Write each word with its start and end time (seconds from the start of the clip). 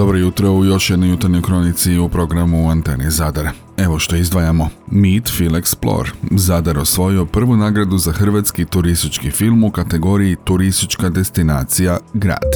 Dobro 0.00 0.18
jutro 0.18 0.52
u 0.52 0.64
još 0.64 0.90
jednoj 0.90 1.10
jutarnjoj 1.10 1.42
kronici 1.42 1.98
u 1.98 2.08
programu 2.08 2.70
Antene 2.70 3.10
Zadar. 3.10 3.48
Evo 3.76 3.98
što 3.98 4.16
izdvajamo. 4.16 4.68
Meet 4.86 5.30
Feel 5.36 5.52
Explore. 5.52 6.10
Zadar 6.30 6.78
osvojio 6.78 7.26
prvu 7.26 7.56
nagradu 7.56 7.98
za 7.98 8.12
hrvatski 8.12 8.64
turistički 8.64 9.30
film 9.30 9.64
u 9.64 9.70
kategoriji 9.70 10.36
Turistička 10.44 11.08
destinacija 11.08 11.98
Grad. 12.14 12.50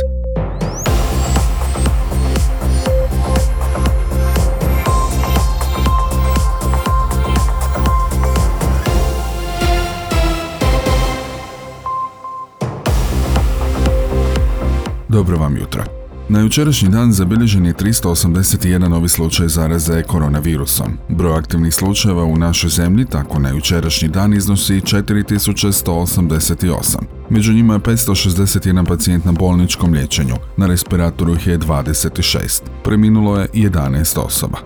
Dobro 15.09 15.39
vam 15.39 15.57
jutro. 15.57 16.04
Na 16.29 16.41
jučerašnji 16.41 16.89
dan 16.89 17.13
zabilježen 17.13 17.67
je 17.67 17.75
381 17.75 18.89
novi 18.89 19.09
slučaj 19.09 19.49
zaraze 19.49 20.03
koronavirusom. 20.03 20.99
Broj 21.09 21.39
aktivnih 21.39 21.75
slučajeva 21.75 22.25
u 22.25 22.37
našoj 22.37 22.71
zemlji 22.71 23.05
tako 23.05 23.39
na 23.39 23.49
jučerašnji 23.49 24.09
dan 24.09 24.35
iznosi 24.35 24.81
4188. 24.81 26.97
Među 27.31 27.53
njima 27.53 27.75
je 27.75 27.81
561 27.81 28.89
pacijent 28.89 29.25
na 29.25 29.33
bolničkom 29.33 29.93
liječenju, 29.93 30.35
na 30.57 30.67
respiratoru 30.67 31.35
ih 31.35 31.47
je 31.47 31.59
26. 31.59 32.63
Preminulo 32.85 33.41
je 33.41 33.49
11 33.55 34.19
osoba. 34.19 34.59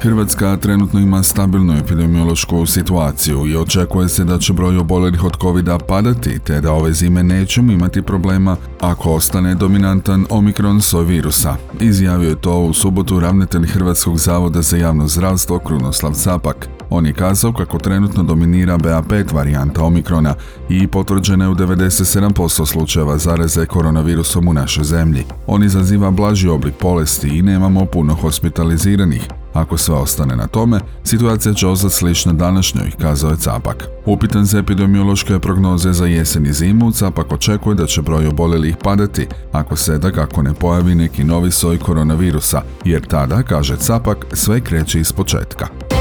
Hrvatska 0.00 0.56
trenutno 0.56 1.00
ima 1.00 1.22
stabilnu 1.22 1.78
epidemiološku 1.78 2.66
situaciju 2.66 3.46
i 3.46 3.56
očekuje 3.56 4.08
se 4.08 4.24
da 4.24 4.38
će 4.38 4.52
broj 4.52 4.78
oboljelih 4.78 5.24
od 5.24 5.36
covid 5.40 5.68
padati 5.88 6.38
te 6.38 6.60
da 6.60 6.72
ove 6.72 6.92
zime 6.92 7.22
nećemo 7.22 7.72
imati 7.72 8.02
problema 8.02 8.56
ako 8.80 9.12
ostane 9.12 9.54
dominantan 9.54 10.26
omikron 10.30 10.80
soj 10.80 11.04
virusa. 11.04 11.56
Izjavio 11.80 12.28
je 12.28 12.40
to 12.40 12.60
u 12.60 12.72
subotu 12.72 13.20
ravnatelj 13.20 13.66
Hrvatskog 13.66 14.18
zavoda 14.18 14.62
za 14.62 14.76
javno 14.76 15.08
zdravstvo 15.08 15.58
Krunoslav 15.58 16.12
Capak. 16.14 16.68
On 16.90 17.06
je 17.06 17.12
kazao 17.12 17.52
kako 17.52 17.78
trenutno 17.78 18.22
dominira 18.22 18.78
BA5 18.78 19.34
varijanta 19.34 19.82
omikrona 19.82 20.34
i 20.68 20.86
potvrđena 20.86 21.44
je 21.44 21.50
u 21.50 21.54
97% 21.54 22.66
slučajeva 22.66 23.18
zaraze 23.18 23.66
koronavirusom 23.66 24.48
u 24.48 24.52
našoj 24.52 24.84
zemlji. 24.84 25.24
On 25.46 25.64
izaziva 25.64 26.10
blaži 26.10 26.48
oblik 26.48 26.74
bolesti 26.82 27.28
i 27.28 27.42
nemamo 27.42 27.84
puno 27.84 28.14
hospitaliziranih, 28.14 29.28
ako 29.60 29.78
sve 29.78 29.94
ostane 29.94 30.36
na 30.36 30.46
tome, 30.46 30.80
situacija 31.04 31.54
će 31.54 31.66
ostati 31.66 31.94
slična 31.94 32.32
današnjoj, 32.32 32.90
kazao 33.02 33.30
je 33.30 33.36
Capak. 33.36 33.84
Upitan 34.06 34.44
za 34.44 34.58
epidemiološke 34.58 35.38
prognoze 35.38 35.92
za 35.92 36.06
jesen 36.06 36.46
i 36.46 36.52
zimu, 36.52 36.92
Capak 36.92 37.32
očekuje 37.32 37.74
da 37.74 37.86
će 37.86 38.02
broj 38.02 38.26
oboljelih 38.26 38.76
padati, 38.82 39.26
ako 39.52 39.76
se 39.76 39.98
da 39.98 40.10
kako 40.10 40.42
ne 40.42 40.54
pojavi 40.54 40.94
neki 40.94 41.24
novi 41.24 41.50
soj 41.50 41.78
koronavirusa, 41.78 42.62
jer 42.84 43.06
tada, 43.06 43.42
kaže 43.42 43.76
Capak, 43.76 44.26
sve 44.32 44.60
kreće 44.60 45.00
iz 45.00 45.12
početka. 45.12 45.97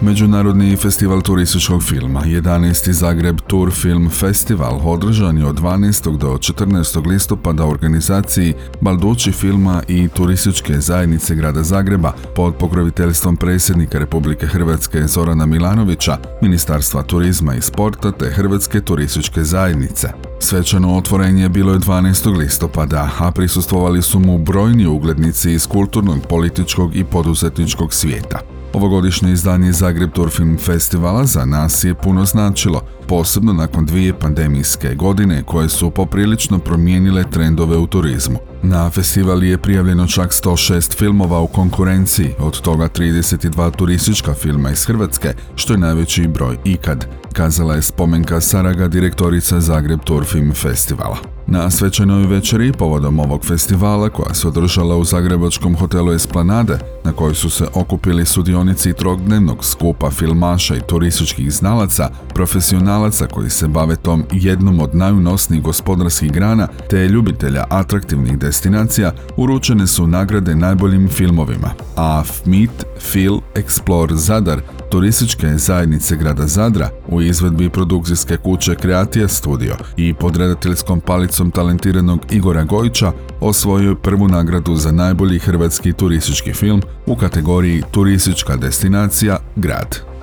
Međunarodni 0.00 0.76
festival 0.76 1.22
turističkog 1.22 1.82
filma 1.82 2.22
11. 2.24 2.90
Zagreb 2.90 3.38
Tour 3.46 3.70
Film 3.70 4.10
Festival 4.10 4.80
održan 4.84 5.38
je 5.38 5.46
od 5.46 5.60
12. 5.60 6.16
do 6.16 6.28
14. 6.28 7.06
listopada 7.06 7.64
u 7.64 7.70
organizaciji 7.70 8.54
Baldući 8.80 9.32
filma 9.32 9.82
i 9.88 10.08
turističke 10.08 10.80
zajednice 10.80 11.34
grada 11.34 11.62
Zagreba 11.62 12.12
pod 12.36 12.54
pokroviteljstvom 12.54 13.36
predsjednika 13.36 13.98
Republike 13.98 14.46
Hrvatske 14.46 15.06
Zorana 15.06 15.46
Milanovića, 15.46 16.18
Ministarstva 16.42 17.02
turizma 17.02 17.54
i 17.54 17.60
sporta 17.60 18.12
te 18.12 18.30
Hrvatske 18.30 18.80
turističke 18.80 19.44
zajednice. 19.44 20.08
Svečano 20.40 20.96
otvorenje 20.96 21.48
bilo 21.48 21.72
je 21.72 21.78
12. 21.78 22.36
listopada, 22.36 23.10
a 23.18 23.30
prisustvovali 23.30 24.02
su 24.02 24.18
mu 24.18 24.38
brojni 24.38 24.86
uglednici 24.86 25.52
iz 25.52 25.66
kulturnog, 25.66 26.18
političkog 26.28 26.96
i 26.96 27.04
poduzetničkog 27.04 27.94
svijeta. 27.94 28.47
Ovogodišnje 28.72 29.32
izdanje 29.32 29.72
Zagreb 29.72 30.10
Tour 30.12 30.30
Film 30.30 30.58
Festivala 30.58 31.24
za 31.24 31.44
nas 31.44 31.84
je 31.84 31.94
puno 31.94 32.24
značilo, 32.24 32.82
posebno 33.06 33.52
nakon 33.52 33.86
dvije 33.86 34.18
pandemijske 34.18 34.94
godine 34.94 35.42
koje 35.42 35.68
su 35.68 35.90
poprilično 35.90 36.58
promijenile 36.58 37.24
trendove 37.30 37.76
u 37.76 37.86
turizmu. 37.86 38.38
Na 38.62 38.90
festival 38.90 39.44
je 39.44 39.58
prijavljeno 39.58 40.06
čak 40.06 40.30
106 40.30 40.96
filmova 40.96 41.40
u 41.40 41.46
konkurenciji, 41.46 42.34
od 42.38 42.60
toga 42.60 42.88
32 42.88 43.76
turistička 43.76 44.34
filma 44.34 44.70
iz 44.70 44.84
Hrvatske, 44.84 45.34
što 45.54 45.72
je 45.72 45.78
najveći 45.78 46.28
broj 46.28 46.56
ikad, 46.64 47.06
kazala 47.32 47.74
je 47.74 47.82
spomenka 47.82 48.40
Saraga, 48.40 48.88
direktorica 48.88 49.60
Zagreb 49.60 50.00
Tour 50.04 50.24
Film 50.24 50.52
Festivala. 50.54 51.37
Na 51.50 51.70
svečanoj 51.70 52.26
večeri 52.26 52.72
povodom 52.72 53.20
ovog 53.20 53.44
festivala 53.44 54.08
koja 54.08 54.34
se 54.34 54.48
održala 54.48 54.96
u 54.96 55.04
zagrebačkom 55.04 55.76
hotelu 55.76 56.12
Esplanade, 56.12 56.78
na 57.04 57.12
kojoj 57.12 57.34
su 57.34 57.50
se 57.50 57.66
okupili 57.74 58.26
sudionici 58.26 58.92
trogdnevnog 58.92 59.64
skupa 59.64 60.10
filmaša 60.10 60.76
i 60.76 60.80
turističkih 60.88 61.52
znalaca, 61.52 62.10
profesionalaca 62.34 63.26
koji 63.26 63.50
se 63.50 63.68
bave 63.68 63.96
tom 63.96 64.24
jednom 64.32 64.80
od 64.80 64.94
najunosnijih 64.94 65.62
gospodarskih 65.62 66.32
grana 66.32 66.68
te 66.90 67.08
ljubitelja 67.08 67.64
atraktivnih 67.70 68.38
destinacija, 68.38 69.12
uručene 69.36 69.86
su 69.86 70.06
nagrade 70.06 70.54
najboljim 70.54 71.08
filmovima. 71.08 71.70
A 71.96 72.22
Meet, 72.44 72.86
Feel, 73.00 73.38
Explore 73.54 74.14
Zadar 74.14 74.60
turističke 74.90 75.46
zajednice 75.58 76.16
grada 76.16 76.46
Zadra 76.46 76.90
u 77.08 77.22
izvedbi 77.22 77.70
produkcijske 77.70 78.36
kuće 78.36 78.74
Kreatija 78.74 79.28
Studio 79.28 79.76
i 79.96 80.14
pod 80.14 80.36
redateljskom 80.36 81.00
palicom 81.00 81.50
talentiranog 81.50 82.20
Igora 82.30 82.64
Gojića 82.64 83.12
osvojio 83.40 83.94
prvu 83.94 84.28
nagradu 84.28 84.76
za 84.76 84.92
najbolji 84.92 85.38
hrvatski 85.38 85.92
turistički 85.92 86.52
film 86.52 86.82
u 87.06 87.16
kategoriji 87.16 87.82
Turistička 87.90 88.56
destinacija 88.56 89.38
Grad. 89.56 90.17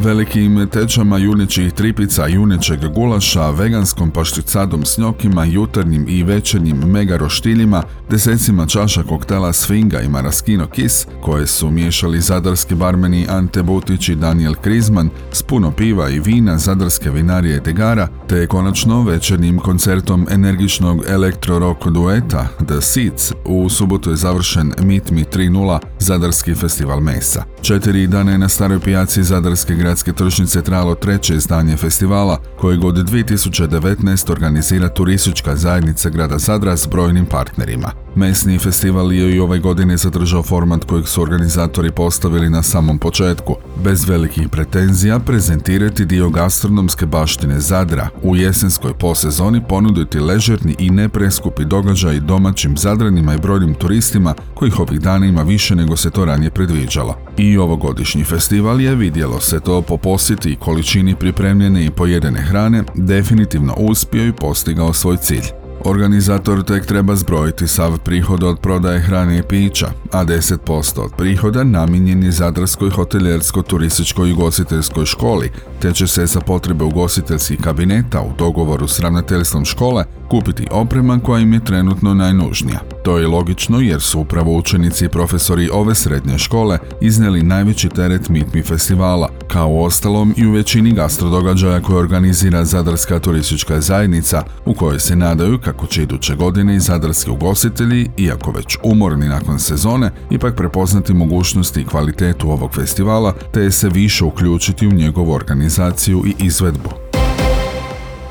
Velikim 0.00 0.68
tečama 0.72 1.18
junećih 1.18 1.72
tripica, 1.72 2.26
junečeg 2.26 2.80
gulaša, 2.94 3.50
veganskom 3.50 4.10
pašticadom 4.10 4.84
s 4.84 4.98
njokima, 4.98 5.44
jutarnjim 5.44 6.06
i 6.08 6.22
večernjim 6.22 6.76
mega 6.76 7.16
roštiljima, 7.16 7.82
desecima 8.10 8.66
čaša 8.66 9.02
koktela 9.02 9.52
Sfinga 9.52 10.00
i 10.00 10.08
Maraskino 10.08 10.66
Kis, 10.66 11.06
koje 11.22 11.46
su 11.46 11.70
miješali 11.70 12.20
zadarski 12.20 12.74
barmeni 12.74 13.26
Ante 13.30 13.62
Butić 13.62 14.08
i 14.08 14.14
Daniel 14.14 14.54
Krizman, 14.54 15.10
s 15.32 15.42
puno 15.42 15.70
piva 15.70 16.10
i 16.10 16.20
vina 16.20 16.58
zadarske 16.58 17.10
vinarije 17.10 17.60
Degara, 17.60 18.08
te 18.28 18.46
konačno 18.46 19.02
večernjim 19.02 19.58
koncertom 19.58 20.26
energičnog 20.30 21.04
elektro-rock 21.08 21.90
dueta 21.90 22.48
The 22.66 22.80
Seeds, 22.80 23.32
u 23.44 23.68
subotu 23.68 24.10
je 24.10 24.16
završen 24.16 24.72
Meet 24.82 25.10
Me 25.10 25.22
3.0 25.22 25.78
Zadarski 25.98 26.54
festival 26.54 27.00
mesa. 27.00 27.44
Četiri 27.62 28.06
dana 28.06 28.32
je 28.32 28.38
na 28.38 28.48
staroj 28.48 28.80
pijaci 28.80 29.22
Zadarske 29.22 29.74
gradske 29.88 30.12
tržnice 30.12 30.62
trajalo 30.62 30.94
treće 30.94 31.34
izdanje 31.34 31.76
festivala, 31.76 32.40
kojeg 32.60 32.84
od 32.84 32.94
2019 32.94 34.30
organizira 34.32 34.88
turistička 34.88 35.56
zajednica 35.56 36.10
grada 36.10 36.38
Zadra 36.38 36.76
s 36.76 36.86
brojnim 36.86 37.26
partnerima. 37.26 38.07
Mesni 38.18 38.58
festival 38.58 39.12
je 39.12 39.36
i 39.36 39.40
ove 39.40 39.58
godine 39.58 39.96
zadržao 39.96 40.42
format 40.42 40.84
kojeg 40.84 41.08
su 41.08 41.22
organizatori 41.22 41.90
postavili 41.90 42.50
na 42.50 42.62
samom 42.62 42.98
početku, 42.98 43.54
bez 43.84 44.08
velikih 44.08 44.48
pretenzija 44.48 45.18
prezentirati 45.18 46.04
dio 46.04 46.30
gastronomske 46.30 47.06
baštine 47.06 47.60
Zadra, 47.60 48.08
u 48.22 48.36
jesenskoj 48.36 48.94
posezoni 48.94 49.62
ponuditi 49.68 50.20
ležerni 50.20 50.76
i 50.78 50.90
nepreskupi 50.90 51.64
događaj 51.64 52.20
domaćim 52.20 52.76
Zadranima 52.76 53.34
i 53.34 53.38
brojnim 53.38 53.74
turistima 53.74 54.34
kojih 54.54 54.80
ovih 54.80 55.00
dana 55.00 55.26
ima 55.26 55.42
više 55.42 55.76
nego 55.76 55.96
se 55.96 56.10
to 56.10 56.24
ranije 56.24 56.50
predviđalo. 56.50 57.14
I 57.36 57.58
ovogodišnji 57.58 58.24
festival 58.24 58.80
je, 58.80 58.94
vidjelo 58.94 59.40
se 59.40 59.60
to 59.60 59.82
po 59.82 59.96
posjeti 59.96 60.52
i 60.52 60.56
količini 60.56 61.14
pripremljene 61.14 61.86
i 61.86 61.90
pojedene 61.90 62.40
hrane, 62.40 62.82
definitivno 62.94 63.74
uspio 63.76 64.26
i 64.26 64.32
postigao 64.32 64.92
svoj 64.92 65.16
cilj. 65.16 65.57
Organizator 65.84 66.64
tek 66.64 66.86
treba 66.86 67.16
zbrojiti 67.16 67.68
sav 67.68 67.98
prihod 67.98 68.42
od 68.42 68.58
prodaje 68.60 69.00
hrane 69.00 69.38
i 69.38 69.42
pića, 69.42 69.86
a 70.12 70.24
10% 70.24 71.00
od 71.00 71.10
prihoda 71.16 71.64
namijenjen 71.64 72.22
je 72.22 72.32
Zadarskoj 72.32 72.90
hoteljersko-turističkoj 72.90 74.28
i 74.28 74.32
ugostiteljskoj 74.32 75.06
školi, 75.06 75.50
te 75.80 75.92
će 75.92 76.06
se 76.06 76.26
za 76.26 76.40
potrebe 76.40 76.84
ugostiteljskih 76.84 77.60
kabineta 77.60 78.20
u 78.20 78.32
dogovoru 78.38 78.88
s 78.88 79.00
ravnateljstvom 79.00 79.64
škole 79.64 80.04
kupiti 80.30 80.66
oprema 80.70 81.20
koja 81.24 81.40
im 81.40 81.52
je 81.52 81.64
trenutno 81.64 82.14
najnužnija. 82.14 82.80
To 83.08 83.18
je 83.18 83.26
logično 83.26 83.80
jer 83.80 84.00
su 84.00 84.20
upravo 84.20 84.56
učenici 84.56 85.04
i 85.04 85.08
profesori 85.08 85.68
ove 85.72 85.94
srednje 85.94 86.38
škole 86.38 86.78
iznijeli 87.00 87.42
najveći 87.42 87.88
teret 87.88 88.28
Meet 88.28 88.66
festivala, 88.66 89.28
kao 89.46 89.82
ostalom 89.82 90.34
i 90.36 90.46
u 90.46 90.52
većini 90.52 90.92
gastrodogađaja 90.92 91.80
koje 91.80 91.98
organizira 91.98 92.64
Zadarska 92.64 93.18
turistička 93.18 93.80
zajednica, 93.80 94.42
u 94.64 94.74
kojoj 94.74 95.00
se 95.00 95.16
nadaju 95.16 95.58
kako 95.58 95.86
će 95.86 96.02
iduće 96.02 96.34
godine 96.34 96.76
i 96.76 96.80
zadarski 96.80 97.30
ugostitelji, 97.30 98.10
iako 98.16 98.50
već 98.50 98.76
umorni 98.82 99.28
nakon 99.28 99.58
sezone, 99.58 100.10
ipak 100.30 100.56
prepoznati 100.56 101.14
mogućnosti 101.14 101.80
i 101.80 101.86
kvalitetu 101.86 102.50
ovog 102.50 102.74
festivala, 102.74 103.34
te 103.52 103.70
se 103.70 103.88
više 103.88 104.24
uključiti 104.24 104.86
u 104.86 104.92
njegovu 104.92 105.32
organizaciju 105.32 106.24
i 106.26 106.44
izvedbu. 106.44 107.07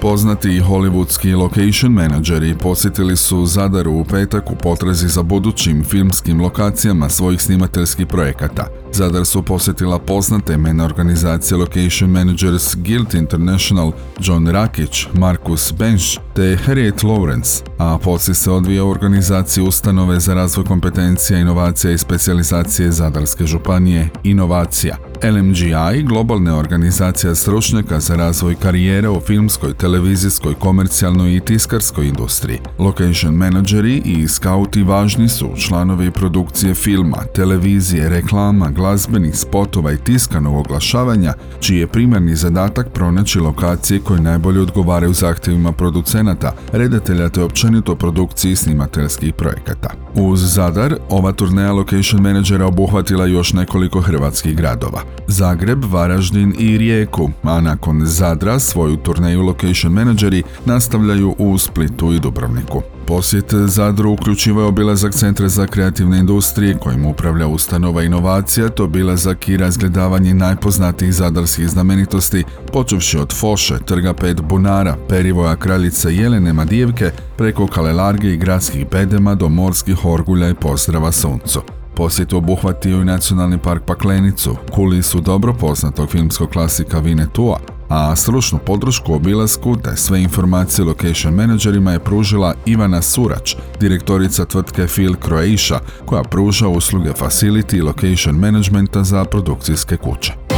Poznati 0.01 0.61
hollywoodski 0.61 1.35
location 1.35 1.91
menadžeri 1.91 2.55
posjetili 2.57 3.17
su 3.17 3.45
Zadaru 3.45 3.91
u 3.91 4.03
petak 4.03 4.51
u 4.51 4.55
potrazi 4.55 5.07
za 5.07 5.23
budućim 5.23 5.83
filmskim 5.83 6.41
lokacijama 6.41 7.09
svojih 7.09 7.41
snimateljskih 7.41 8.07
projekata. 8.07 8.67
Zadar 8.93 9.25
su 9.25 9.43
posjetila 9.43 9.99
poznate 9.99 10.57
mene 10.57 10.83
organizacije 10.83 11.57
Location 11.57 12.09
Managers 12.09 12.75
Guild 12.75 13.13
International, 13.13 13.91
John 14.19 14.47
Rakić, 14.47 15.07
Markus 15.13 15.73
Bench 15.77 16.19
te 16.35 16.57
Harriet 16.65 17.03
Lawrence, 17.03 17.63
a 17.77 17.97
posjet 17.97 18.37
se 18.37 18.51
odvija 18.51 18.83
u 18.83 18.89
organizaciji 18.89 19.63
ustanove 19.63 20.19
za 20.19 20.33
razvoj 20.33 20.65
kompetencija, 20.65 21.39
inovacija 21.39 21.91
i 21.91 21.97
specijalizacije 21.97 22.91
Zadarske 22.91 23.45
županije 23.45 24.09
Inovacija. 24.23 24.97
LMGI, 25.23 26.03
globalna 26.03 26.57
organizacija 26.57 27.35
stručnjaka 27.35 27.99
za 27.99 28.15
razvoj 28.15 28.55
karijere 28.55 29.09
u 29.09 29.19
filmskoj, 29.19 29.73
televizijskoj, 29.73 30.53
komercijalnoj 30.53 31.35
i 31.35 31.39
tiskarskoj 31.39 32.07
industriji. 32.07 32.59
Location 32.79 33.33
menadžeri 33.33 34.01
i 34.05 34.27
skauti 34.27 34.83
važni 34.83 35.29
su 35.29 35.49
članovi 35.57 36.11
produkcije 36.11 36.73
filma, 36.73 37.17
televizije, 37.35 38.09
reklama, 38.09 38.69
glazbenih 38.77 39.35
spotova 39.35 39.91
i 39.91 39.97
tiskanog 39.97 40.55
oglašavanja, 40.55 41.33
čiji 41.59 41.79
je 41.79 41.87
primarni 41.87 42.35
zadatak 42.35 42.89
pronaći 42.93 43.39
lokacije 43.39 43.99
koje 43.99 44.21
najbolje 44.21 44.61
odgovaraju 44.61 45.13
zahtjevima 45.13 45.71
producenata, 45.71 46.53
redatelja 46.71 47.29
te 47.29 47.43
općenito 47.43 47.95
produkciji 47.95 48.55
snimateljskih 48.55 49.33
projekata. 49.33 49.89
Uz 50.15 50.39
Zadar, 50.53 50.95
ova 51.09 51.31
turneja 51.31 51.71
location 51.71 52.21
menadžera 52.21 52.65
obuhvatila 52.65 53.25
još 53.25 53.53
nekoliko 53.53 54.01
hrvatskih 54.01 54.55
gradova. 54.55 55.01
Zagreb, 55.27 55.83
Varaždin 55.85 56.55
i 56.59 56.77
Rijeku, 56.77 57.29
a 57.43 57.61
nakon 57.61 58.01
Zadra 58.05 58.59
svoju 58.59 58.97
turneju 58.97 59.41
location 59.41 59.93
menadžeri 59.93 60.43
nastavljaju 60.65 61.35
u 61.37 61.57
Splitu 61.57 62.13
i 62.13 62.19
Dubrovniku. 62.19 62.96
Posjet 63.07 63.53
Zadru 63.53 64.11
uključivao 64.11 64.67
obilazak 64.67 65.13
Centra 65.13 65.49
za 65.49 65.67
kreativne 65.67 66.19
industrije 66.19 66.77
kojim 66.77 67.05
upravlja 67.05 67.47
ustanova 67.47 68.03
inovacija, 68.03 68.69
to 68.69 68.83
obilazak 68.83 69.49
i 69.49 69.57
razgledavanje 69.57 70.33
najpoznatijih 70.33 71.13
zadarskih 71.13 71.69
znamenitosti, 71.69 72.43
počevši 72.73 73.17
od 73.17 73.33
Foše, 73.33 73.79
Trga 73.85 74.13
pet 74.13 74.41
bunara, 74.41 74.95
Perivoja 75.09 75.55
kraljice 75.55 76.15
Jelene 76.15 76.53
Madijevke, 76.53 77.11
preko 77.37 77.67
Kalelarge 77.67 78.33
i 78.33 78.37
gradskih 78.37 78.89
bedema 78.91 79.35
do 79.35 79.49
morskih 79.49 80.05
orgulja 80.05 80.49
i 80.49 80.53
pozdrava 80.53 81.11
suncu. 81.11 81.61
Posjet 81.97 82.33
obuhvatio 82.33 83.01
i 83.01 83.05
Nacionalni 83.05 83.57
park 83.57 83.83
Paklenicu, 83.85 84.55
kulisu 84.71 85.21
dobro 85.21 85.53
poznatog 85.53 86.09
filmskog 86.09 86.49
klasika 86.49 86.99
Vinetua, 86.99 87.59
a 87.89 88.15
stručnu 88.15 88.59
podršku 88.65 89.13
obilasku 89.13 89.75
te 89.83 89.95
sve 89.95 90.21
informacije 90.21 90.85
location 90.85 91.33
menadžerima 91.33 91.91
je 91.91 91.99
pružila 91.99 92.53
Ivana 92.65 93.01
Surač, 93.01 93.55
direktorica 93.79 94.45
tvrtke 94.45 94.87
Fil 94.87 95.15
Croatia, 95.25 95.79
koja 96.05 96.23
pruža 96.23 96.67
usluge 96.67 97.09
facility 97.09 97.77
i 97.77 97.81
location 97.81 98.35
managementa 98.35 99.03
za 99.03 99.25
produkcijske 99.25 99.97
kuće. 99.97 100.56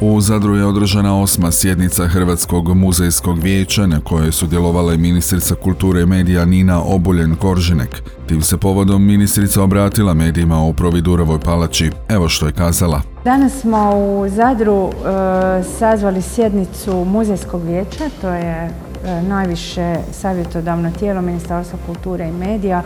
U 0.00 0.20
Zadru 0.20 0.56
je 0.56 0.66
održana 0.66 1.20
osma 1.20 1.52
sjednica 1.52 2.06
Hrvatskog 2.06 2.76
muzejskog 2.76 3.38
vijeća 3.38 3.86
na 3.86 4.00
kojoj 4.00 4.32
su 4.32 4.46
djelovala 4.46 4.96
ministrica 4.96 5.54
kulture 5.54 6.00
i 6.00 6.06
medija 6.06 6.44
Nina 6.44 6.82
Obuljen-Koržinek. 6.82 8.02
Tim 8.26 8.42
se 8.42 8.56
povodom 8.56 9.04
ministrica 9.04 9.62
obratila 9.62 10.14
medijima 10.14 10.62
u 10.62 10.72
Providurovoj 10.72 11.40
palači. 11.40 11.90
Evo 12.08 12.28
što 12.28 12.46
je 12.46 12.52
kazala. 12.52 13.02
Danas 13.24 13.60
smo 13.60 13.90
u 13.96 14.28
Zadru 14.28 14.88
e, 14.88 15.62
sazvali 15.78 16.22
sjednicu 16.22 17.04
Muzejskog 17.04 17.62
vijeća, 17.64 18.04
to 18.20 18.28
je 18.28 18.70
e, 19.04 19.22
najviše 19.22 19.96
savjetodavno 20.12 20.90
tijelo 20.90 21.22
Ministarstva 21.22 21.78
kulture 21.86 22.28
i 22.28 22.32
medija, 22.32 22.82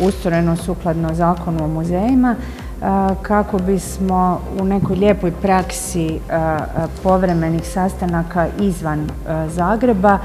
ustrojeno 0.00 0.56
sukladno 0.56 1.14
zakonu 1.14 1.64
o 1.64 1.68
muzejima 1.68 2.36
kako 3.22 3.58
bismo 3.58 4.40
u 4.60 4.64
nekoj 4.64 4.96
lijepoj 4.96 5.32
praksi 5.32 6.20
povremenih 7.02 7.68
sastanaka 7.68 8.46
izvan 8.60 9.08
Zagreba 9.48 10.18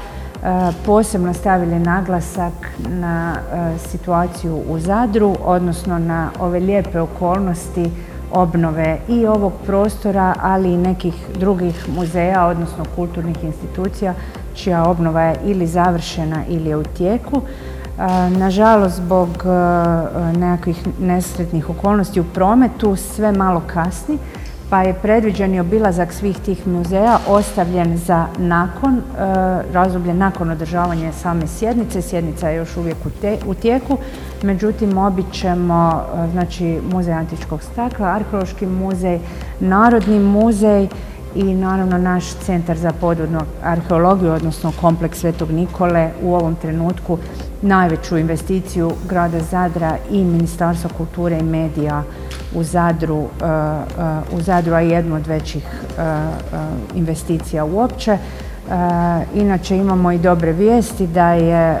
posebno 0.86 1.34
stavili 1.34 1.78
naglasak 1.78 2.52
na 2.88 3.36
situaciju 3.88 4.62
u 4.68 4.78
Zadru, 4.78 5.36
odnosno 5.44 5.98
na 5.98 6.30
ove 6.40 6.60
lijepe 6.60 7.00
okolnosti 7.00 7.90
obnove 8.32 8.98
i 9.08 9.26
ovog 9.26 9.52
prostora, 9.66 10.34
ali 10.42 10.72
i 10.72 10.76
nekih 10.76 11.14
drugih 11.38 11.88
muzeja, 11.96 12.46
odnosno 12.46 12.84
kulturnih 12.96 13.44
institucija, 13.44 14.14
čija 14.54 14.84
obnova 14.84 15.22
je 15.22 15.36
ili 15.44 15.66
završena 15.66 16.44
ili 16.48 16.68
je 16.68 16.76
u 16.76 16.82
tijeku. 16.82 17.42
Nažalost, 18.38 18.96
zbog 18.96 19.28
nekakvih 20.36 20.88
nesretnih 21.00 21.70
okolnosti 21.70 22.20
u 22.20 22.24
prometu 22.24 22.96
sve 22.96 23.32
malo 23.32 23.62
kasni, 23.66 24.18
pa 24.70 24.82
je 24.82 24.94
predviđen 24.94 25.54
i 25.54 25.60
obilazak 25.60 26.12
svih 26.12 26.38
tih 26.38 26.66
muzeja 26.66 27.18
ostavljen 27.28 27.96
za 27.96 28.26
nakon, 28.38 29.02
razdoblje 29.72 30.14
nakon 30.14 30.50
održavanja 30.50 31.12
same 31.12 31.46
sjednice. 31.46 32.02
Sjednica 32.02 32.48
je 32.48 32.56
još 32.56 32.76
uvijek 32.76 32.96
u 33.46 33.54
tijeku, 33.54 33.98
međutim 34.42 34.90
ćemo 35.32 36.02
znači, 36.32 36.80
muzej 36.92 37.14
antičkog 37.14 37.62
stakla, 37.62 38.08
arheološki 38.08 38.66
muzej, 38.66 39.20
narodni 39.60 40.20
muzej, 40.20 40.88
i 41.36 41.54
naravno 41.54 41.98
naš 41.98 42.24
centar 42.24 42.78
za 42.78 42.92
podvodnu 42.92 43.40
arheologiju, 43.62 44.32
odnosno 44.32 44.72
kompleks 44.80 45.18
Svetog 45.18 45.50
Nikole 45.50 46.10
u 46.22 46.34
ovom 46.34 46.54
trenutku 46.54 47.18
najveću 47.62 48.18
investiciju 48.18 48.92
grada 49.08 49.40
Zadra 49.40 49.96
i 50.10 50.24
Ministarstva 50.24 50.90
kulture 50.96 51.38
i 51.38 51.42
medija 51.42 52.02
u 52.54 52.62
Zadru, 52.62 53.16
uh, 53.16 53.28
uh, 54.32 54.38
u 54.38 54.40
Zadru 54.40 54.74
a 54.74 54.80
jednu 54.80 55.16
od 55.16 55.26
većih 55.26 55.64
uh, 55.64 56.02
investicija 56.94 57.64
uopće. 57.64 58.18
Inače 59.34 59.76
imamo 59.76 60.12
i 60.12 60.18
dobre 60.18 60.52
vijesti 60.52 61.06
da 61.06 61.32
je 61.32 61.80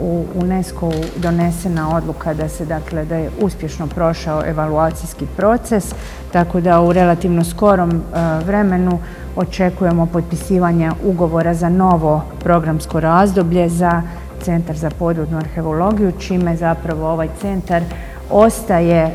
u 0.00 0.24
UNESCO 0.34 0.90
donesena 1.16 1.96
odluka 1.96 2.34
da 2.34 2.48
se 2.48 2.64
dakle 2.64 3.04
da 3.04 3.16
je 3.16 3.30
uspješno 3.40 3.86
prošao 3.86 4.42
evaluacijski 4.46 5.26
proces, 5.36 5.94
tako 6.32 6.60
da 6.60 6.80
u 6.80 6.92
relativno 6.92 7.44
skorom 7.44 8.02
vremenu 8.44 8.98
očekujemo 9.36 10.06
potpisivanje 10.06 10.90
ugovora 11.04 11.54
za 11.54 11.68
novo 11.68 12.22
programsko 12.40 13.00
razdoblje 13.00 13.68
za 13.68 14.02
Centar 14.42 14.76
za 14.76 14.90
podvodnu 14.90 15.38
arheologiju, 15.38 16.12
čime 16.18 16.56
zapravo 16.56 17.10
ovaj 17.10 17.28
centar 17.40 17.82
ostaje 18.30 19.00
e, 19.02 19.12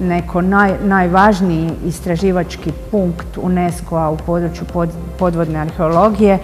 neko 0.00 0.40
najvažniji 0.84 1.70
istraživački 1.86 2.72
punkt 2.90 3.38
UNESCO-a 3.42 4.10
u 4.10 4.16
području 4.16 4.66
podvodne 5.18 5.58
arheologije 5.58 6.38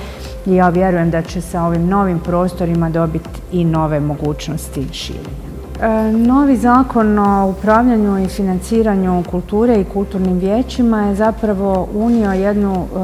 i 0.47 0.55
ja 0.55 0.69
vjerujem 0.69 1.11
da 1.11 1.23
će 1.23 1.41
sa 1.41 1.63
ovim 1.63 1.87
novim 1.87 2.21
prostorima 2.21 2.91
dobiti 2.91 3.41
i 3.53 3.65
nove 3.65 4.01
mogućnosti 4.01 4.87
širenja. 4.93 5.48
E, 5.83 6.13
novi 6.13 6.57
zakon 6.57 7.19
o 7.19 7.49
upravljanju 7.49 8.19
i 8.19 8.29
financiranju 8.29 9.25
kulture 9.31 9.81
i 9.81 9.85
kulturnim 9.85 10.39
vijećima 10.39 11.03
je 11.03 11.15
zapravo 11.15 11.89
unio 11.95 12.33
jednu 12.33 12.75
e, 12.75 12.99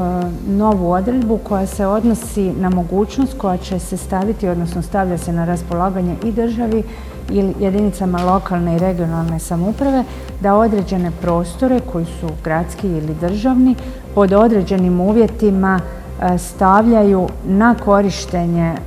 novu 0.51 0.91
odredbu 0.91 1.37
koja 1.37 1.65
se 1.65 1.85
odnosi 1.85 2.53
na 2.53 2.69
mogućnost 2.69 3.37
koja 3.37 3.57
će 3.57 3.79
se 3.79 3.97
staviti, 3.97 4.47
odnosno 4.47 4.81
stavlja 4.81 5.17
se 5.17 5.33
na 5.33 5.45
raspolaganje 5.45 6.15
i 6.23 6.31
državi 6.31 6.83
ili 7.29 7.53
jedinicama 7.59 8.23
lokalne 8.23 8.75
i 8.75 8.79
regionalne 8.79 9.39
samouprave 9.39 10.03
da 10.41 10.55
određene 10.55 11.11
prostore 11.21 11.79
koji 11.79 12.05
su 12.05 12.29
gradski 12.43 12.87
ili 12.87 13.15
državni 13.21 13.75
pod 14.15 14.33
određenim 14.33 15.01
uvjetima 15.01 15.79
stavljaju 16.37 17.27
na 17.45 17.75
korištenje 17.75 18.65
e, 18.65 18.77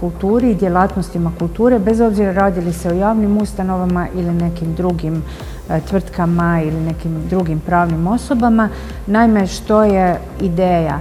kulturi 0.00 0.50
i 0.50 0.54
djelatnostima 0.54 1.32
kulture, 1.38 1.78
bez 1.78 2.00
obzira 2.00 2.32
radili 2.32 2.72
se 2.72 2.88
o 2.88 2.94
javnim 2.94 3.38
ustanovama 3.38 4.06
ili 4.14 4.34
nekim 4.34 4.74
drugim 4.74 5.22
e, 5.70 5.80
tvrtkama 5.80 6.62
ili 6.62 6.80
nekim 6.80 7.28
drugim 7.30 7.60
pravnim 7.60 8.06
osobama. 8.06 8.68
Naime, 9.06 9.46
što 9.46 9.82
je 9.82 10.20
ideja? 10.40 11.00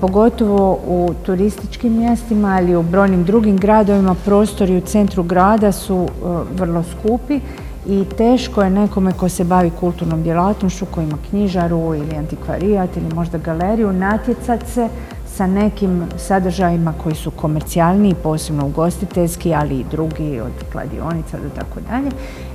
Pogotovo 0.00 0.78
u 0.86 1.14
turističkim 1.26 1.98
mjestima, 1.98 2.56
ali 2.56 2.72
i 2.72 2.76
u 2.76 2.82
brojnim 2.82 3.24
drugim 3.24 3.56
gradovima, 3.56 4.14
prostori 4.24 4.76
u 4.76 4.80
centru 4.80 5.22
grada 5.22 5.72
su 5.72 6.08
vrlo 6.56 6.82
skupi 6.82 7.40
i 7.88 8.04
teško 8.16 8.62
je 8.62 8.70
nekome 8.70 9.12
ko 9.12 9.28
se 9.28 9.44
bavi 9.44 9.70
kulturnom 9.80 10.22
djelatnošću, 10.22 10.86
ko 10.86 11.00
ima 11.00 11.18
knjižaru 11.30 11.94
ili 11.94 12.16
antikvarijat 12.16 12.96
ili 12.96 13.14
možda 13.14 13.38
galeriju, 13.38 13.92
natjecat 13.92 14.66
se 14.66 14.88
sa 15.36 15.46
nekim 15.46 16.04
sadržajima 16.16 16.94
koji 17.02 17.14
su 17.14 17.30
komercijalniji, 17.30 18.14
posebno 18.22 18.66
ugostiteljski, 18.66 19.54
ali 19.54 19.74
i 19.74 19.84
drugi, 19.90 20.40
od 20.40 20.72
kladionica 20.72 21.38
do 21.38 21.48
tako 21.54 21.80
dalje. 21.90 22.10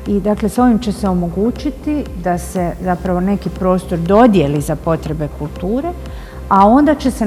I 0.07 0.19
dakle, 0.19 0.49
s 0.49 0.57
ovim 0.57 0.79
će 0.79 0.91
se 0.91 1.09
omogućiti 1.09 2.03
da 2.23 2.37
se 2.37 2.71
zapravo 2.81 3.19
neki 3.19 3.49
prostor 3.49 3.99
dodijeli 3.99 4.61
za 4.61 4.75
potrebe 4.75 5.27
kulture, 5.39 5.89
a 6.51 6.67
onda 6.67 6.95
će 6.95 7.11
se 7.11 7.25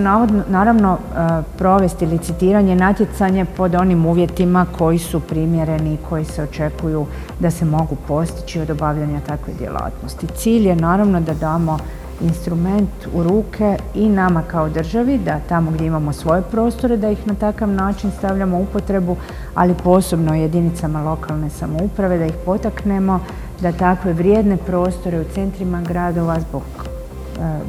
naravno 0.49 0.99
e, 0.99 1.43
provesti 1.59 2.07
licitiranje, 2.07 2.77
natjecanje 2.77 3.45
pod 3.45 3.75
onim 3.75 4.07
uvjetima 4.07 4.67
koji 4.79 4.99
su 4.99 5.21
primjereni 5.21 5.95
i 5.95 5.99
koji 6.09 6.25
se 6.25 6.43
očekuju 6.43 7.07
da 7.41 7.51
se 7.51 7.65
mogu 7.65 7.97
postići 8.09 8.61
od 8.61 8.71
obavljanja 8.71 9.21
takve 9.27 9.53
djelatnosti. 9.59 10.27
Cilj 10.27 10.69
je 10.69 10.77
naravno 10.77 11.21
da 11.21 11.35
damo 11.35 11.79
instrument 12.21 12.91
u 13.15 13.23
ruke 13.23 13.77
i 13.95 14.09
nama 14.09 14.43
kao 14.43 14.69
državi, 14.69 15.19
da 15.19 15.41
tamo 15.49 15.71
gdje 15.71 15.87
imamo 15.87 16.13
svoje 16.13 16.43
prostore, 16.43 16.97
da 16.97 17.11
ih 17.11 17.27
na 17.27 17.35
takav 17.35 17.69
način 17.69 18.11
stavljamo 18.19 18.59
u 18.59 18.63
upotrebu, 18.63 19.17
ali 19.55 19.75
posebno 19.85 20.35
jedinicama 20.35 21.03
lokalne 21.03 21.51
samouprave, 21.51 22.19
da 22.19 22.27
ih 22.27 22.37
potaknemo, 22.45 23.21
da 23.61 23.73
takve 23.73 24.13
vrijedne 24.13 24.57
prostore 24.57 25.21
u 25.21 25.25
centrima 25.35 25.83
gradova 25.83 26.41
zbog 26.41 26.63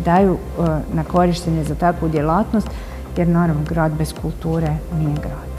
daju 0.06 0.34
e, 0.34 0.62
na 0.94 1.04
korištenje 1.04 1.64
za 1.64 1.76
takvu 1.76 2.10
djelatnost, 2.10 2.68
jer 3.18 3.28
naravno 3.28 3.64
grad 3.70 3.92
bez 3.92 4.14
kulture 4.22 4.78
nije 4.98 5.16
grad. 5.16 5.55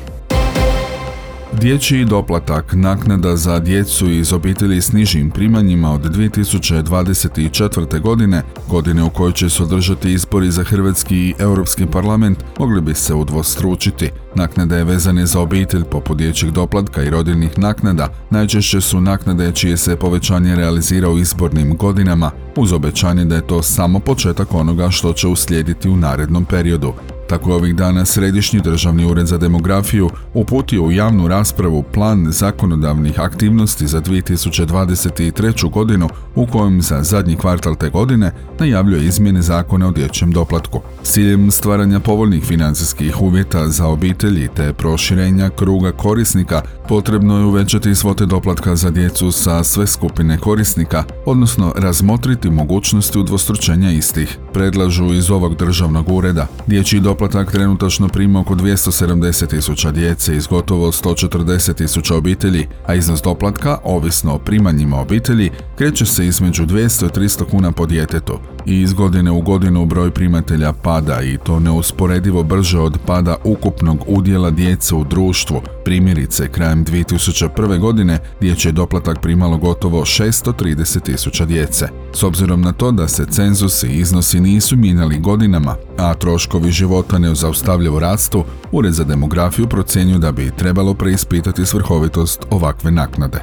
Dječji 1.61 2.05
doplatak 2.05 2.73
naknada 2.73 3.37
za 3.37 3.59
djecu 3.59 4.11
iz 4.11 4.33
obitelji 4.33 4.81
s 4.81 4.93
nižim 4.93 5.31
primanjima 5.31 5.93
od 5.93 6.01
2024. 6.01 8.01
godine, 8.01 8.43
godine 8.69 9.03
u 9.03 9.11
kojoj 9.11 9.33
će 9.33 9.51
se 9.51 9.63
održati 9.63 10.13
izbori 10.13 10.51
za 10.51 10.65
Hrvatski 10.65 11.17
i 11.17 11.35
Europski 11.39 11.87
parlament, 11.87 12.39
mogli 12.59 12.81
bi 12.81 12.95
se 12.95 13.15
udvostručiti. 13.15 14.11
Naknade 14.35 14.85
vezane 14.85 15.27
za 15.27 15.41
obitelj 15.41 15.85
poput 15.85 16.19
dječjeg 16.19 16.53
doplatka 16.53 17.03
i 17.03 17.11
rodiljnih 17.11 17.59
naknada 17.59 18.09
najčešće 18.31 18.81
su 18.81 19.01
naknade 19.01 19.53
čije 19.53 19.77
se 19.77 19.97
povećanje 19.97 20.57
realizira 20.57 21.11
u 21.11 21.19
izbornim 21.19 21.77
godinama, 21.77 22.31
uz 22.57 22.73
obećanje 22.73 23.25
da 23.25 23.35
je 23.35 23.47
to 23.47 23.63
samo 23.63 23.99
početak 23.99 24.55
onoga 24.55 24.91
što 24.91 25.13
će 25.13 25.29
uslijediti 25.29 25.89
u 25.89 25.97
narednom 25.97 26.45
periodu. 26.45 26.93
Tako 27.29 27.55
ovih 27.55 27.75
dana 27.75 28.05
Središnji 28.05 28.61
državni 28.61 29.05
ured 29.05 29.27
za 29.27 29.39
demografiju 29.39 30.11
uputio 30.35 30.83
u 30.83 30.93
javnu 30.93 31.29
raspravu 31.29 31.83
plan 31.83 32.27
zakonodavnih 32.31 33.21
aktivnosti 33.21 33.87
za 33.87 34.01
2023. 34.01 35.71
godinu 35.71 36.09
u 36.35 36.47
kojem 36.47 36.83
za 36.83 37.03
zadnji 37.03 37.37
kvartal 37.37 37.75
te 37.77 37.91
godine 37.91 38.33
najavljuje 38.59 39.05
izmjene 39.05 39.43
zakona 39.43 39.89
o 39.89 39.91
dječjem 39.91 40.33
doplatku. 40.33 40.81
S 41.03 41.11
ciljem 41.11 41.51
stvaranja 41.51 42.01
povoljnih 42.01 42.45
financijskih 42.45 43.23
uvjeta 43.23 43.69
za 43.69 43.87
obitelji 43.87 44.49
te 44.57 44.73
proširenja 44.73 45.51
kruga 45.51 45.93
korisnika 45.93 46.63
potrebno 46.89 47.39
je 47.39 47.45
uvećati 47.45 47.95
svote 47.95 48.27
doplatka 48.27 48.77
za 48.77 48.91
djecu 48.91 49.33
sa 49.33 49.65
sve 49.65 49.87
skupine 49.87 50.39
korisnika, 50.39 51.05
odnosno 51.25 51.73
razmotriti 51.77 52.51
mogućnosti 52.51 53.19
udvostručenja 53.19 53.91
istih. 53.91 54.39
Predlažu 54.53 55.15
iz 55.15 55.31
ovog 55.31 55.57
državnog 55.57 56.09
ureda. 56.09 56.47
Dječji 56.67 57.01
doplatak 57.01 57.16
trenutačno 57.53 58.09
prima 58.09 58.41
oko 58.41 58.55
270 58.55 59.47
tisuća 59.47 59.91
djece 59.91 60.37
iz 60.37 60.47
gotovo 60.47 60.93
140 60.93 61.75
tisuća 61.75 62.17
obitelji, 62.17 62.67
a 62.87 62.95
iznos 62.95 63.23
doplatka, 63.23 63.79
ovisno 63.85 64.35
o 64.35 64.39
primanjima 64.39 65.01
obitelji, 65.01 65.51
kreće 65.79 66.07
se 66.07 66.27
između 66.27 66.67
200 66.67 67.07
i 67.07 67.21
300 67.21 67.45
kuna 67.51 67.73
po 67.73 67.87
djetetu. 67.87 68.39
I 68.67 68.81
iz 68.81 68.93
godine 68.93 69.31
u 69.31 69.41
godinu 69.41 69.87
broj 69.87 70.11
primatelja 70.11 70.73
pada 70.73 71.23
i 71.23 71.39
to 71.39 71.61
neusporedivo 71.61 72.43
brže 72.43 72.79
od 72.79 72.99
pada 73.07 73.37
ukupnog 73.45 74.05
udjela 74.07 74.51
djece 74.51 74.95
u 74.95 75.05
društvu. 75.05 75.63
Primjerice, 75.85 76.49
krajem 76.49 76.85
2001. 76.85 77.79
godine 77.79 78.19
dječji 78.41 78.73
doplatak 78.73 79.21
primalo 79.21 79.57
gotovo 79.57 80.01
630 80.01 81.03
tisuća 81.03 81.45
djece. 81.45 81.89
S 82.13 82.23
obzirom 82.23 82.61
na 82.61 82.73
to 82.73 82.91
da 82.91 83.09
se 83.09 83.27
cenzusi 83.31 83.87
i 83.87 83.99
iznosi 83.99 84.41
nisu 84.41 84.77
mijenjali 84.77 85.19
godinama, 85.19 85.77
a 85.99 86.15
troškovi 86.15 86.71
života 86.71 87.06
nezaustavljivo 87.13 87.99
rastu, 87.99 88.45
Ured 88.73 88.93
za 88.93 89.05
demografiju 89.05 89.67
procjenju 89.67 90.19
da 90.19 90.33
bi 90.33 90.51
trebalo 90.57 90.95
preispitati 90.95 91.67
svrhovitost 91.67 92.47
ovakve 92.51 92.91
naknade. 92.91 93.41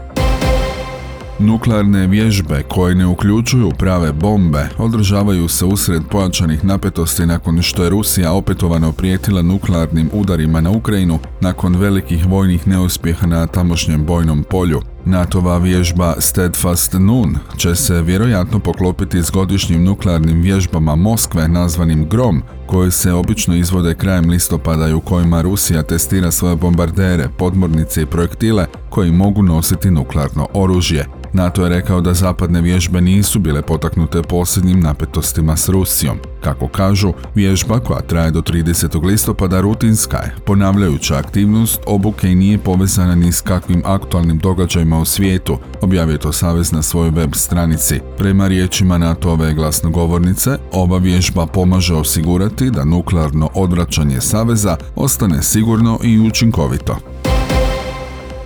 Nuklearne 1.39 2.07
vježbe 2.07 2.63
koje 2.69 2.95
ne 2.95 3.07
uključuju 3.07 3.71
prave 3.77 4.11
bombe 4.11 4.69
održavaju 4.77 5.47
se 5.47 5.65
usred 5.65 6.01
pojačanih 6.11 6.65
napetosti 6.65 7.25
nakon 7.25 7.61
što 7.61 7.83
je 7.83 7.89
Rusija 7.89 8.31
opetovano 8.31 8.91
prijetila 8.91 9.41
nuklearnim 9.41 10.09
udarima 10.13 10.61
na 10.61 10.71
Ukrajinu 10.71 11.19
nakon 11.41 11.75
velikih 11.75 12.25
vojnih 12.25 12.67
neuspjeha 12.67 13.27
na 13.27 13.47
tamošnjem 13.47 14.05
bojnom 14.05 14.43
polju. 14.49 14.92
NATO-va 15.05 15.57
vježba 15.57 16.15
Steadfast 16.19 16.93
Noon 16.93 17.35
će 17.57 17.75
se 17.75 18.01
vjerojatno 18.01 18.59
poklopiti 18.59 19.23
s 19.23 19.31
godišnjim 19.31 19.83
nuklearnim 19.83 20.41
vježbama 20.41 20.95
Moskve 20.95 21.47
nazvanim 21.47 22.09
Grom, 22.09 22.41
koje 22.67 22.91
se 22.91 23.13
obično 23.13 23.55
izvode 23.55 23.95
krajem 23.95 24.29
listopada 24.29 24.87
i 24.87 24.93
u 24.93 25.01
kojima 25.01 25.41
Rusija 25.41 25.83
testira 25.83 26.31
svoje 26.31 26.55
bombardere, 26.55 27.29
podmornice 27.37 28.01
i 28.01 28.05
projektile 28.05 28.65
koji 28.93 29.11
mogu 29.11 29.43
nositi 29.43 29.91
nuklearno 29.91 30.47
oružje. 30.53 31.05
NATO 31.33 31.63
je 31.63 31.69
rekao 31.69 32.01
da 32.01 32.13
zapadne 32.13 32.61
vježbe 32.61 33.01
nisu 33.01 33.39
bile 33.39 33.61
potaknute 33.61 34.21
posljednjim 34.21 34.79
napetostima 34.79 35.57
s 35.57 35.69
Rusijom. 35.69 36.17
Kako 36.41 36.67
kažu, 36.67 37.13
vježba 37.35 37.79
koja 37.79 38.01
traje 38.01 38.31
do 38.31 38.41
30. 38.41 39.05
listopada 39.05 39.61
rutinska 39.61 40.17
je, 40.17 40.35
ponavljajuća 40.45 41.17
aktivnost 41.17 41.79
obuke 41.85 42.27
i 42.27 42.35
nije 42.35 42.57
povezana 42.57 43.15
ni 43.15 43.31
s 43.31 43.41
kakvim 43.41 43.81
aktualnim 43.85 44.37
događajima 44.37 44.99
u 44.99 45.05
svijetu, 45.05 45.57
objavio 45.81 46.17
to 46.17 46.31
Savez 46.31 46.71
na 46.71 46.81
svojoj 46.81 47.11
web 47.11 47.35
stranici. 47.35 47.99
Prema 48.17 48.47
riječima 48.47 48.97
NATO-ove 48.97 49.53
glasnogovornice, 49.53 50.57
ova 50.71 50.97
vježba 50.97 51.45
pomaže 51.45 51.95
osigurati 51.95 52.71
da 52.71 52.85
nuklearno 52.85 53.49
odvraćanje 53.53 54.21
Saveza 54.21 54.77
ostane 54.95 55.41
sigurno 55.41 55.99
i 56.03 56.19
učinkovito. 56.19 57.22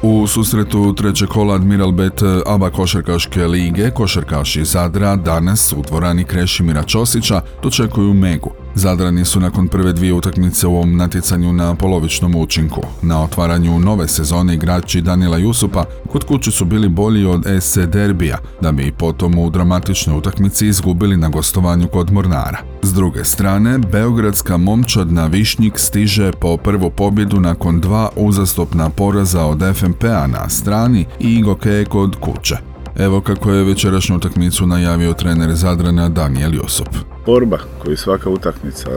U 0.01 0.27
susretu 0.27 0.93
trećeg 0.93 1.27
kola 1.27 1.55
Admiral 1.55 1.91
Bet 1.91 2.21
ABA 2.45 2.69
košarkaške 2.69 3.47
lige 3.47 3.91
košarkaši 3.91 4.65
Zadra 4.65 5.15
danas 5.15 5.73
u 5.73 5.81
dvorani 5.87 6.23
Krešimira 6.23 6.83
Ćosića 6.83 7.41
dočekuju 7.63 8.13
Megu. 8.13 8.66
Zadrani 8.75 9.25
su 9.25 9.39
nakon 9.39 9.67
prve 9.67 9.93
dvije 9.93 10.13
utakmice 10.13 10.67
u 10.67 10.75
ovom 10.75 10.97
natjecanju 10.97 11.53
na 11.53 11.75
polovičnom 11.75 12.35
učinku. 12.35 12.81
Na 13.01 13.23
otvaranju 13.23 13.79
nove 13.79 14.07
sezone 14.07 14.53
igrači 14.53 15.01
Danila 15.01 15.37
Jusupa 15.37 15.85
kod 16.11 16.23
kuće 16.23 16.51
su 16.51 16.65
bili 16.65 16.89
bolji 16.89 17.25
od 17.25 17.45
SC 17.61 17.77
Derbija, 17.77 18.37
da 18.61 18.71
bi 18.71 18.91
potom 18.91 19.39
u 19.39 19.49
dramatičnoj 19.49 20.17
utakmici 20.17 20.67
izgubili 20.67 21.17
na 21.17 21.29
gostovanju 21.29 21.87
kod 21.87 22.11
Mornara. 22.11 22.57
S 22.81 22.93
druge 22.93 23.25
strane, 23.25 23.77
Beogradska 23.77 24.57
momčad 24.57 25.11
na 25.11 25.25
Višnjik 25.27 25.79
stiže 25.79 26.31
po 26.31 26.57
prvu 26.57 26.89
pobjedu 26.89 27.39
nakon 27.39 27.79
dva 27.79 28.09
uzastopna 28.15 28.89
poraza 28.89 29.45
od 29.45 29.75
FMP-a 29.75 30.27
na 30.27 30.49
strani 30.49 31.05
i 31.19 31.33
Igoke 31.33 31.85
kod 31.89 32.15
kuće. 32.15 32.76
Evo 32.99 33.21
kako 33.21 33.51
je 33.51 33.63
večerašnju 33.63 34.15
utakmicu 34.15 34.67
najavio 34.67 35.13
trener 35.13 35.53
Zadrana 35.53 36.09
Daniel 36.09 36.55
Jusup 36.55 36.89
borba 37.27 37.57
koju 37.79 37.97
svaka 37.97 38.29
utakmica, 38.29 38.89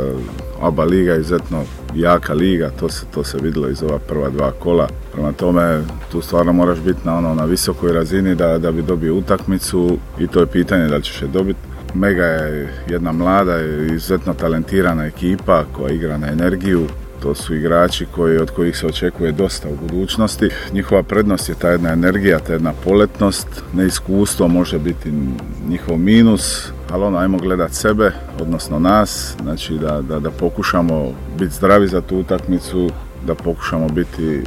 oba 0.61 0.85
liga 0.85 1.13
je 1.13 1.21
izuzetno 1.21 1.65
jaka 1.95 2.35
liga, 2.35 2.71
to 2.81 2.89
se, 2.89 3.07
to 3.15 3.25
se 3.25 3.39
vidjelo 3.43 3.69
iz 3.69 3.83
ova 3.83 3.99
prva 3.99 4.31
dva 4.31 4.53
kola. 4.53 4.89
Prema 5.13 5.33
tome, 5.33 5.83
tu 6.13 6.21
stvarno 6.21 6.53
moraš 6.53 6.79
biti 6.79 7.01
na, 7.05 7.19
ono, 7.19 7.35
na 7.35 7.45
visokoj 7.45 7.93
razini 7.93 8.35
da, 8.35 8.59
da 8.59 8.73
bi 8.73 8.83
dobio 8.83 9.15
utakmicu 9.15 9.99
i 10.19 10.27
to 10.27 10.41
je 10.41 10.47
pitanje 10.47 10.89
da 10.89 11.01
ćeš 11.01 11.23
je 11.23 11.29
dobiti. 11.29 11.59
Mega 11.95 12.25
je 12.25 12.73
jedna 12.89 13.13
mlada 13.13 13.61
izuzetno 13.95 14.35
talentirana 14.35 15.07
ekipa 15.07 15.65
koja 15.73 15.95
igra 15.95 16.19
na 16.19 16.29
energiju, 16.29 16.87
to 17.23 17.35
su 17.35 17.55
igrači 17.55 18.07
koji, 18.15 18.39
od 18.39 18.51
kojih 18.51 18.77
se 18.77 18.87
očekuje 18.87 19.33
dosta 19.33 19.69
u 19.69 19.87
budućnosti. 19.87 20.49
Njihova 20.73 21.03
prednost 21.03 21.49
je 21.49 21.55
ta 21.55 21.69
jedna 21.69 21.93
energija, 21.93 22.39
ta 22.39 22.53
jedna 22.53 22.73
poletnost, 22.85 23.49
neiskustvo 23.75 24.49
može 24.49 24.79
biti 24.79 25.13
njihov 25.69 25.99
minus, 25.99 26.69
ali 26.91 27.05
ono, 27.05 27.19
ajmo 27.19 27.39
gledat 27.39 27.73
sebe, 27.73 28.13
odnosno 28.41 28.79
nas, 28.79 29.35
znači 29.43 29.79
da, 29.79 30.03
da, 30.03 30.21
da 30.21 30.31
pokušamo 30.31 31.13
biti 31.39 31.55
zdravi 31.55 31.89
za 31.89 32.01
tu 32.01 32.19
utakmicu, 32.19 32.91
da 33.27 33.35
pokušamo 33.35 33.89
biti 33.89 34.43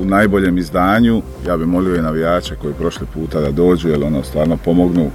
u 0.00 0.04
najboljem 0.04 0.58
izdanju. 0.58 1.22
Ja 1.46 1.56
bih 1.56 1.66
molio 1.66 1.96
i 1.96 2.02
navijače 2.02 2.56
koji 2.56 2.74
prošli 2.74 3.06
puta 3.14 3.40
da 3.40 3.50
dođu, 3.50 3.88
jer 3.88 4.04
ono 4.04 4.22
stvarno 4.22 4.56
pomognu 4.56 5.10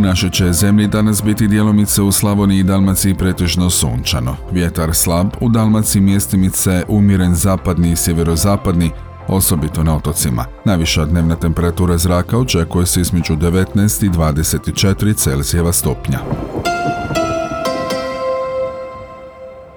U 0.00 0.02
našoj 0.02 0.30
će 0.30 0.52
zemlji 0.52 0.88
danas 0.88 1.24
biti 1.24 1.48
djelomice 1.48 2.02
u 2.02 2.12
Slavoniji 2.12 2.58
i 2.58 2.62
Dalmaciji 2.62 3.14
pretežno 3.14 3.70
sunčano. 3.70 4.36
Vjetar 4.52 4.94
slab, 4.94 5.26
u 5.40 5.48
Dalmaciji 5.48 6.02
mjestimice 6.02 6.84
umjeren 6.88 7.34
zapadni 7.34 7.92
i 7.92 7.96
sjeverozapadni, 7.96 8.90
osobito 9.28 9.84
na 9.84 9.96
otocima. 9.96 10.44
Najviša 10.64 11.04
dnevna 11.04 11.36
temperatura 11.36 11.98
zraka 11.98 12.38
očekuje 12.38 12.86
se 12.86 13.00
između 13.00 13.36
19 13.36 14.06
i 14.06 14.10
24 14.10 15.16
Celsijeva 15.16 15.72
stupnja. 15.72 16.18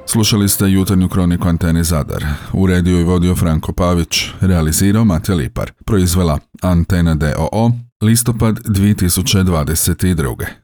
Slušali 0.06 0.50
ste 0.50 0.72
jutarnju 0.72 1.10
kroniku 1.10 1.48
Antene 1.48 1.84
Zadar. 1.84 2.26
U 2.54 2.68
rediju 2.68 3.00
i 3.00 3.04
vodio 3.04 3.36
Franko 3.36 3.74
Pavić, 3.74 4.26
realizirao 4.42 5.06
Matija 5.06 5.36
Lipar. 5.36 5.72
Proizvela 5.86 6.40
Antena 6.62 7.16
DOO, 7.16 7.72
listopad 8.04 8.60
2022. 8.64 10.62